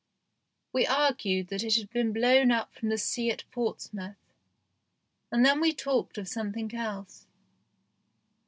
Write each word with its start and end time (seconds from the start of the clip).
We 0.73 0.87
argued 0.87 1.49
that 1.49 1.61
it 1.61 1.75
had 1.75 1.91
been 1.91 2.11
blown 2.11 2.51
up 2.51 2.73
from 2.73 2.89
the 2.89 2.97
sea 2.97 3.29
at 3.29 3.43
Portsmouth, 3.51 4.17
and 5.31 5.45
then 5.45 5.61
we 5.61 5.73
talked 5.75 6.17
of 6.17 6.27
some 6.27 6.51
thing 6.51 6.73
else. 6.73 7.27